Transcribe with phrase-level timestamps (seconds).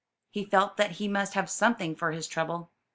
[0.31, 2.71] He felt that he must have something for his trouble.